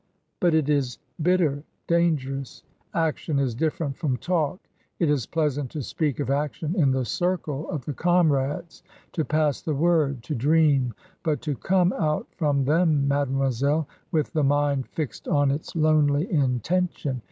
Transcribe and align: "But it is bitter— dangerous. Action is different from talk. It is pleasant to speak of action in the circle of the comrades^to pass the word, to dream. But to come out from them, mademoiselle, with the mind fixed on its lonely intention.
"But 0.41 0.55
it 0.55 0.67
is 0.67 0.97
bitter— 1.21 1.61
dangerous. 1.95 2.63
Action 2.91 3.37
is 3.37 3.53
different 3.53 3.95
from 3.95 4.17
talk. 4.17 4.59
It 4.97 5.11
is 5.11 5.27
pleasant 5.27 5.69
to 5.73 5.83
speak 5.83 6.19
of 6.19 6.31
action 6.31 6.73
in 6.75 6.89
the 6.89 7.05
circle 7.05 7.69
of 7.69 7.85
the 7.85 7.93
comrades^to 7.93 9.27
pass 9.27 9.61
the 9.61 9.75
word, 9.75 10.23
to 10.23 10.33
dream. 10.33 10.95
But 11.21 11.39
to 11.43 11.53
come 11.55 11.93
out 11.93 12.25
from 12.33 12.65
them, 12.65 13.07
mademoiselle, 13.07 13.87
with 14.11 14.33
the 14.33 14.43
mind 14.43 14.87
fixed 14.87 15.27
on 15.27 15.51
its 15.51 15.75
lonely 15.75 16.31
intention. 16.31 17.19